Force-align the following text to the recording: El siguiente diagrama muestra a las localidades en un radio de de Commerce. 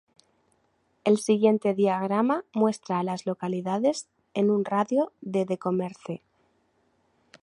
El 1.03 1.19
siguiente 1.19 1.75
diagrama 1.75 2.43
muestra 2.53 2.97
a 2.97 3.03
las 3.03 3.27
localidades 3.27 4.09
en 4.33 4.49
un 4.49 4.65
radio 4.65 5.11
de 5.21 5.45
de 5.45 5.59
Commerce. 5.59 6.23